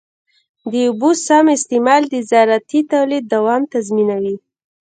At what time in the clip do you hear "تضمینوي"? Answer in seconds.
3.73-4.35